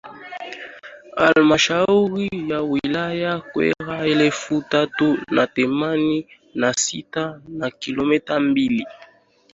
Halmashauri 1.15 2.29
ya 2.49 2.61
Wilaya 2.61 3.39
Kyerwa 3.53 3.97
elfu 4.07 4.61
tatu 4.61 5.17
na 5.31 5.47
themanini 5.47 6.27
na 6.55 6.73
sita 6.73 7.41
na 7.47 7.71
kilometa 7.71 8.39
mbili 8.39 8.85